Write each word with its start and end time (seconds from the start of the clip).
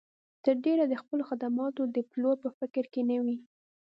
تر 0.43 0.55
ډېره 0.65 0.83
د 0.87 0.93
خپلو 1.01 1.23
خدماتو 1.29 1.81
د 1.95 1.97
پلور 2.11 2.35
په 2.43 2.49
فکر 2.59 2.83
کې 2.93 3.01
نه 3.09 3.17
وي. 3.25 3.37